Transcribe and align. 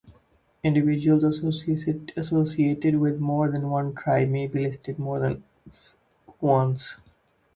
Individuals 0.63 1.23
associated 1.43 2.95
with 2.97 3.19
more 3.19 3.51
than 3.51 3.69
one 3.69 3.93
tribe 3.93 4.29
may 4.29 4.47
be 4.47 4.57
listed 4.63 4.97
more 4.97 5.19
than 5.19 5.43
once. 6.39 6.97